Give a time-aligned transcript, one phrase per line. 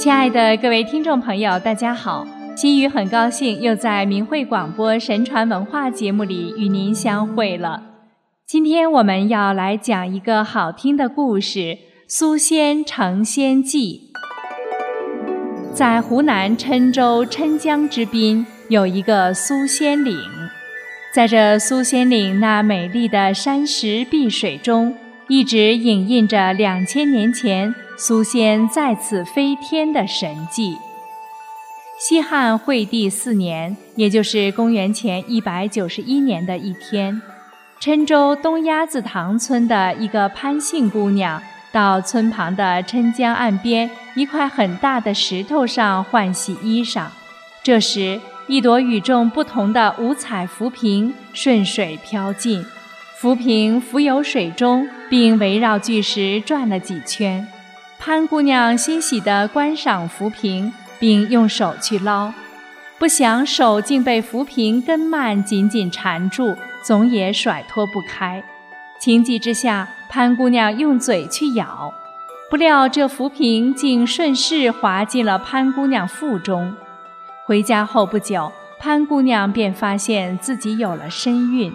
[0.00, 2.26] 亲爱的各位听众朋友，大家好！
[2.56, 7.82] 心雨很高兴又在明慧广播神传文化节目里与您相会了。
[8.46, 11.58] 今天我们要来讲一个好听的故事
[12.08, 14.10] 《苏仙成仙记》。
[15.74, 20.18] 在湖南郴州郴江之滨，有一个苏仙岭。
[21.14, 24.94] 在这苏仙岭那美丽的山石碧水中，
[25.30, 27.72] 一直隐印着两千年前。
[27.96, 30.76] 苏仙在此飞天的神迹。
[31.98, 37.20] 西汉惠帝四年，也就是公元前一百九十一年的一天，
[37.78, 47.04] 郴州东鸭子塘村的一个潘姓姑娘，到村旁的郴江岸边一块很大的石头上换洗衣裳。
[47.62, 52.64] 这时，一朵与众不同的五彩浮萍顺水飘进，
[53.20, 57.46] 浮萍浮游水中，并围绕巨石转了几圈。
[57.98, 62.32] 潘姑娘欣喜地观赏浮萍，并用手去捞，
[62.98, 68.42] 不想手竟被浮萍根蔓紧紧缠住，总也甩脱不开。
[68.98, 71.92] 情急之下，潘姑娘用嘴去咬，
[72.48, 76.74] 不料这浮萍竟顺势滑进了潘姑娘腹中。
[77.44, 81.70] 回家后不久，潘姑娘便发现自己有了身孕。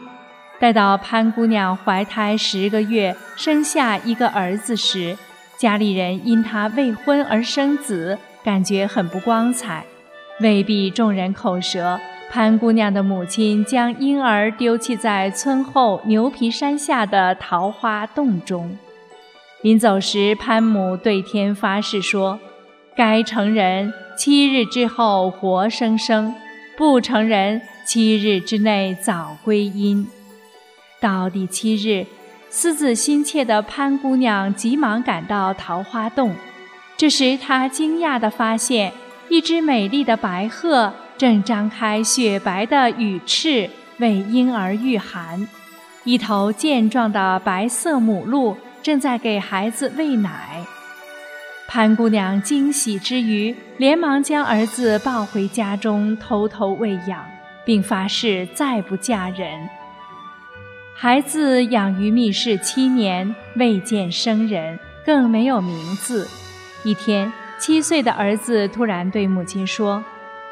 [0.65, 5.15] 待到潘姑娘怀胎十个月，生下一个儿子时，
[5.59, 9.85] 家里人因她未婚而生子，感觉很不光彩。
[10.39, 11.99] 为避众人口舌，
[12.31, 18.75] 潘姑娘的母亲将婴儿丢弃在村后牛皮山下的桃花洞中。
[19.61, 22.39] 临走时，潘母对天发誓说
[22.97, 26.33] ：“该成人七日之后活生生，
[26.75, 30.07] 不成人七日之内早归阴。”
[31.05, 32.03] 到第七日。
[32.49, 36.33] 思子心切的潘姑娘急忙赶到桃花洞，
[36.97, 38.91] 这时她惊讶地发现，
[39.29, 45.47] 一只美丽的白鹤正张开雪白的羽翅为婴儿御寒，
[46.05, 50.65] 一头健壮的白色母鹿正在给孩子喂奶。
[51.67, 57.25] 潘姑娘惊喜之余，连忙将儿子抱回家中偷偷喂养，
[57.65, 59.67] 并发誓再不嫁人。
[60.97, 66.25] 孩子养于密室七年，未见生人，更没有名字。
[66.85, 70.01] 一天，七岁的儿子突然对母亲说：“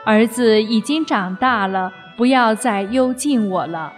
[0.04, 3.94] 儿子已经长大了，不要再幽禁我了。”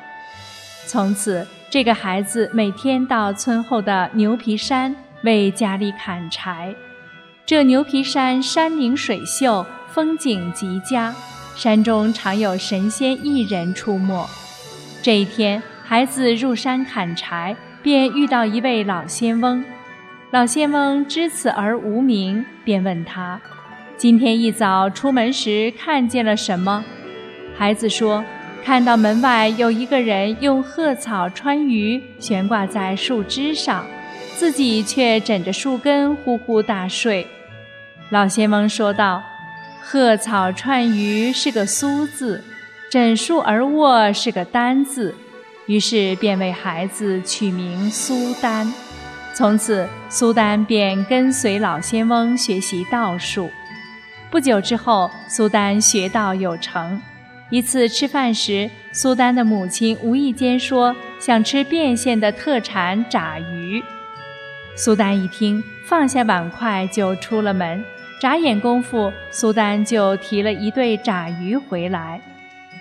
[0.86, 6.76] 从此，这个孩子每天到村后的牛皮山为家里砍柴。
[7.44, 11.12] 这牛皮山山明水秀，风景极佳，
[11.56, 14.30] 山中常有神仙异人出没。
[15.02, 15.64] 这一天。
[15.88, 19.64] 孩子入山砍柴，便遇到一位老仙翁。
[20.32, 23.40] 老仙翁知此而无名，便问他
[23.96, 26.84] ：“今天一早出门时看见了什么？”
[27.56, 28.26] 孩子说
[28.66, 33.86] ：“看到门外有一个人用鹤草穿鱼悬挂在树枝上，
[34.36, 37.28] 自己却枕着树根呼呼大睡。”
[38.10, 39.22] 老仙翁说道
[39.84, 42.44] ：“鹤草串鱼是个苏字，
[42.90, 45.16] 枕树而卧是个丹字。”
[45.68, 48.72] 于是便为孩子取名苏丹，
[49.34, 53.50] 从此苏丹便跟随老仙翁学习道术。
[54.30, 57.02] 不久之后，苏丹学道有成。
[57.50, 63.82] 一次吃饭时，苏丹的母亲无意间说想吃变县的特产炸鱼。
[64.76, 67.84] 苏丹一听，放下碗筷就出了门。
[68.20, 72.20] 眨眼功夫，苏丹就提了一对炸鱼回来。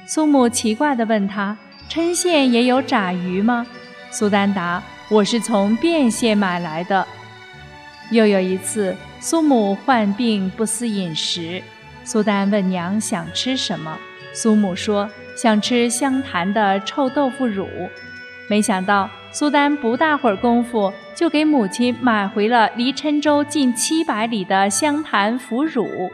[0.06, 1.56] 苏母奇怪地问他。
[1.89, 3.67] 郴县也有炸鱼吗？
[4.11, 7.06] 苏丹答：“我是从汴县买来的。”
[8.11, 11.62] 又有一次，苏母患病不思饮食，
[12.05, 13.97] 苏丹问娘想吃什么，
[14.33, 17.69] 苏母说想吃湘潭的臭豆腐乳。
[18.49, 26.11] 没想到苏丹不大会儿功夫就给母亲买回了离郴州近七百里的湘潭腐乳。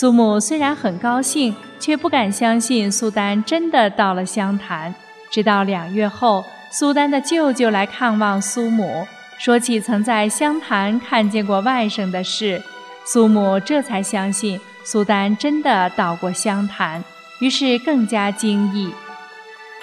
[0.00, 4.94] 苏母虽然很高兴，却不敢相信苏丹真的到了湘潭。
[5.28, 9.04] 直到两月后，苏丹的舅舅来看望苏母，
[9.38, 12.62] 说起曾在湘潭看见过外甥的事，
[13.04, 17.02] 苏母这才相信苏丹真的到过湘潭，
[17.40, 18.94] 于是更加惊异。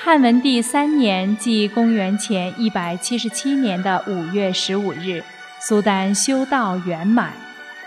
[0.01, 5.21] 汉文帝三年，即公元前一百七十七年的五月十五日，
[5.59, 7.33] 苏丹修道圆满。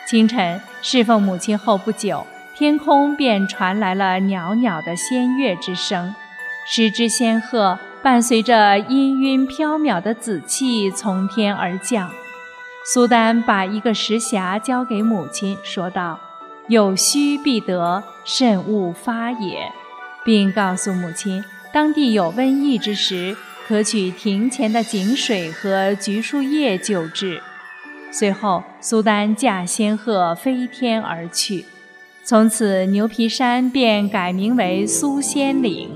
[0.08, 2.26] 清晨侍奉母亲后不久，
[2.56, 6.14] 天空便传来了袅袅的仙乐之声，
[6.66, 12.10] 十只仙鹤伴随着氤氲飘渺的紫气从天而降。
[12.86, 16.18] 苏丹把一个石匣交给母亲，说道
[16.68, 19.70] ：“有虚必得，慎勿发也。”
[20.24, 27.42] 并告诉母亲，当地有瘟疫之时，可取庭前的井水和橘树叶救治。
[28.10, 31.64] 随后，苏丹驾仙鹤飞天而去，
[32.24, 35.90] 从此牛皮山便改名为苏仙岭。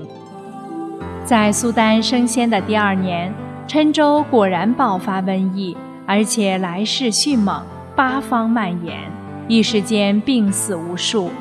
[1.25, 3.33] 在苏丹升仙的第二年，
[3.67, 5.75] 郴州果然爆发瘟疫，
[6.05, 7.65] 而且来势迅猛，
[7.95, 8.99] 八方蔓延，
[9.47, 11.31] 一时间病死无数。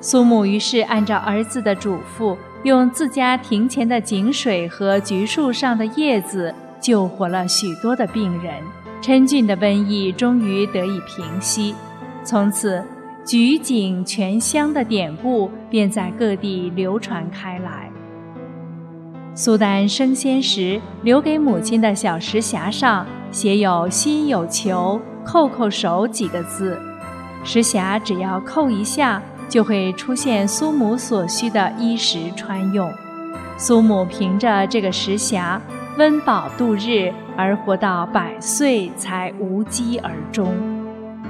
[0.00, 8.54] 苏母于是按照儿子的嘱咐，用自家庭前的井水和橘树上的叶子，救活了许多的病人。
[9.06, 11.72] 郴郡的瘟疫终于得以平息，
[12.24, 12.82] 从此
[13.24, 17.88] “举井泉香”的典故便在各地流传开来。
[19.32, 26.76] 苏丹升仙时留给母亲的小石匣上写有“心有求，叩叩手”几个字，
[27.44, 32.92] 石匣只要叩一下，就会出现苏母所需的衣食穿用。
[33.56, 35.60] 苏母凭着这个石匣。
[35.98, 40.52] 温饱度日，而活到百岁才无疾而终。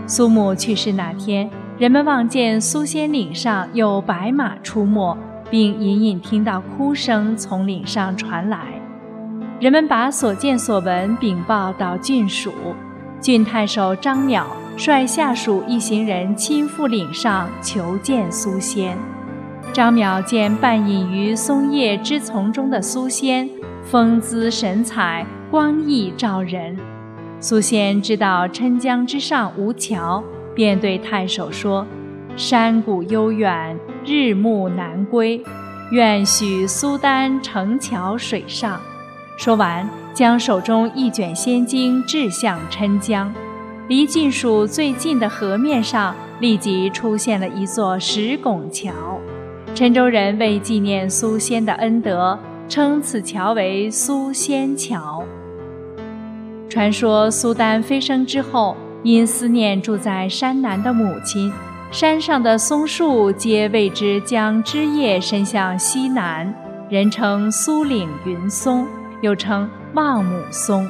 [0.09, 1.49] 苏母去世那天，
[1.79, 5.17] 人们望见苏仙岭上有白马出没，
[5.49, 8.59] 并隐隐听到哭声从岭上传来。
[9.61, 12.53] 人们把所见所闻禀报到郡署，
[13.21, 14.43] 郡太守张邈
[14.77, 18.99] 率下属一行人亲赴岭上求见苏仙。
[19.73, 23.49] 张邈见半隐于松叶枝丛中的苏仙。
[23.89, 26.77] 风姿神采，光意照人。
[27.39, 30.23] 苏仙知道郴江之上无桥，
[30.57, 31.87] 便对太守说
[32.37, 35.41] ：“山谷悠远，日暮难归，
[35.93, 38.81] 愿许苏丹乘桥水上。”
[39.39, 43.33] 说完，将手中一卷仙经掷向郴江。
[43.87, 48.93] 离郡署最近的河面上，立即出现了一座石拱桥。
[49.77, 52.37] 郴州人为纪念苏仙的恩德。
[52.69, 55.25] 称此桥为苏仙桥。
[56.69, 61.53] 传说苏丹飞升之后，因思念住在山南的母亲，
[61.91, 66.53] 山上的松树皆为之将枝叶伸向西南，
[66.91, 68.87] 人称苏岭云松，
[69.23, 70.89] 又称望母松。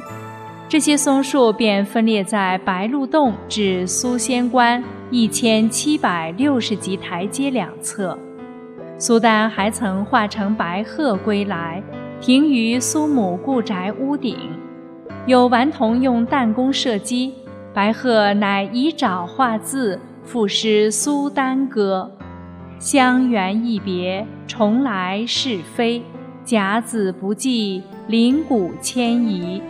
[0.67, 8.17] 这些松树便分列在白鹿洞至苏仙关一千七百六十级台阶两侧。
[8.99, 11.83] 苏丹还曾化成白鹤归来，
[12.19, 14.35] 停于苏母故宅屋顶。
[15.27, 17.33] 有顽童用弹弓射击，
[17.75, 22.11] 白鹤乃以爪画字，赋诗《苏丹歌》：
[22.83, 26.01] 相缘一别，重来是非。
[26.43, 29.61] 甲子不济，灵谷迁移。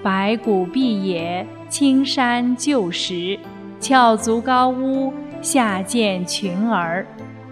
[0.00, 3.36] 白骨蔽野，青山旧时。
[3.80, 5.12] 翘足高屋，
[5.42, 7.04] 下见群儿。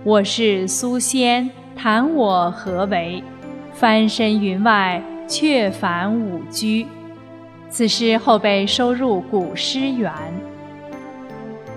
[0.07, 3.25] 我是苏仙，谈我何为？
[3.73, 6.87] 翻身云外，却返五居。
[7.71, 10.13] 此诗后被收入古诗源。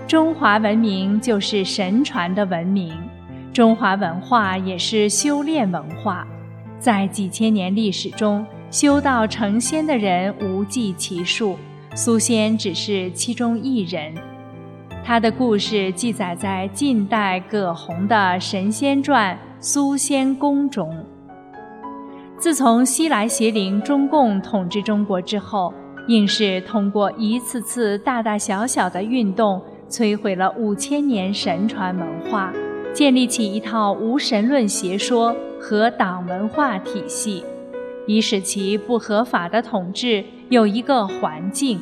[0.06, 2.92] 中华文明就是神传的文明，
[3.50, 6.28] 中华文化也是修炼文化。
[6.78, 11.56] 在几千年历史中，修道成仙的人无计其数，
[11.94, 14.12] 苏仙只是其中一人。
[15.08, 20.94] 他的故事记载在近代葛洪的《神仙传·苏仙宫》中。
[22.36, 25.72] 自从西来邪灵中共统治中国之后，
[26.08, 32.52] 硬是通过一次次大大小小的运动，摧毁了五千年神传文化，
[32.92, 37.42] 建立起一套无神论邪说和党文化体系，
[38.06, 41.80] 以使其不合法的统治有一个环境。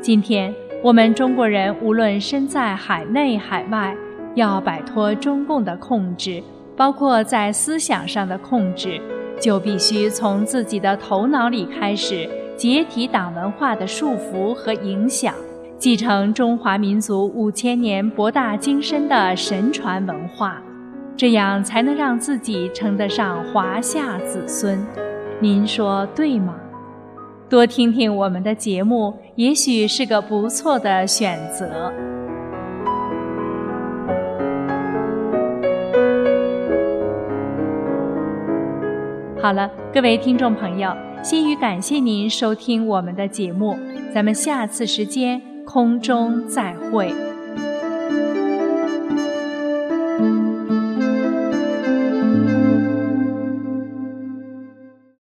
[0.00, 0.54] 今天。
[0.86, 3.92] 我们中国人无论身在海内海外，
[4.36, 6.40] 要摆脱中共的控制，
[6.76, 9.00] 包括在思想上的控制，
[9.40, 15.34] 就必须从自己的头脑里开始解体党文化的束缚和影响，
[15.76, 20.62] 继承中华民族五千年博大精深的神传文化，
[21.16, 24.78] 这样才能让自己称得上华夏子孙。
[25.40, 26.54] 您说对吗？
[27.48, 31.92] 多听听我们的节目，也许是个不错的选择。
[39.40, 40.90] 好了，各位听众朋友，
[41.22, 43.76] 心语感谢您收听我们的节目，
[44.12, 47.25] 咱们下次时间空中再会。